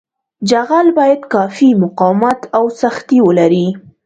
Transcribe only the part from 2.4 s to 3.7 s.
او سختي ولري